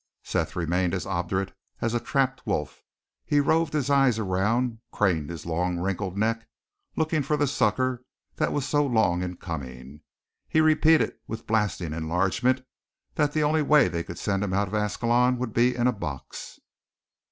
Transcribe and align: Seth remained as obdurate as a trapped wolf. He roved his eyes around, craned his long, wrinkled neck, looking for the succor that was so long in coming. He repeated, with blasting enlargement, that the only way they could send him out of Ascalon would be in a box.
Seth 0.23 0.55
remained 0.55 0.95
as 0.95 1.05
obdurate 1.05 1.55
as 1.79 1.93
a 1.93 1.99
trapped 1.99 2.41
wolf. 2.47 2.81
He 3.23 3.39
roved 3.39 3.71
his 3.73 3.91
eyes 3.91 4.17
around, 4.17 4.79
craned 4.91 5.29
his 5.29 5.45
long, 5.45 5.77
wrinkled 5.77 6.17
neck, 6.17 6.47
looking 6.95 7.21
for 7.21 7.37
the 7.37 7.45
succor 7.45 8.03
that 8.37 8.51
was 8.51 8.67
so 8.67 8.83
long 8.83 9.21
in 9.21 9.37
coming. 9.37 10.01
He 10.49 10.59
repeated, 10.59 11.13
with 11.27 11.45
blasting 11.45 11.93
enlargement, 11.93 12.65
that 13.13 13.31
the 13.33 13.43
only 13.43 13.61
way 13.61 13.87
they 13.87 14.03
could 14.03 14.17
send 14.17 14.43
him 14.43 14.53
out 14.53 14.67
of 14.67 14.73
Ascalon 14.73 15.37
would 15.37 15.53
be 15.53 15.75
in 15.75 15.85
a 15.85 15.93
box. 15.93 16.59